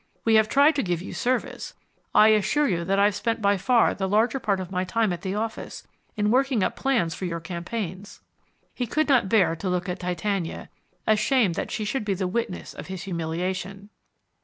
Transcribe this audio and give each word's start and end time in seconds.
"We 0.25 0.33
have 0.33 0.49
tried 0.49 0.73
to 0.77 0.81
give 0.81 1.03
you 1.03 1.13
service. 1.13 1.75
I 2.15 2.29
assure 2.29 2.67
you 2.67 2.83
that 2.85 2.97
I've 2.97 3.13
spent 3.13 3.39
by 3.39 3.55
far 3.57 3.93
the 3.93 4.09
larger 4.09 4.39
part 4.39 4.59
of 4.59 4.71
my 4.71 4.83
time 4.83 5.13
at 5.13 5.21
the 5.21 5.35
office 5.35 5.87
in 6.17 6.31
working 6.31 6.63
up 6.63 6.75
plans 6.75 7.13
for 7.13 7.25
your 7.25 7.39
campaigns." 7.39 8.19
He 8.73 8.87
could 8.87 9.07
not 9.07 9.29
bear 9.29 9.55
to 9.55 9.69
look 9.69 9.87
at 9.87 9.99
Titania, 9.99 10.69
ashamed 11.05 11.53
that 11.53 11.69
she 11.69 11.85
should 11.85 12.03
be 12.03 12.15
the 12.15 12.27
witness 12.27 12.73
of 12.73 12.87
his 12.87 13.03
humiliation. 13.03 13.91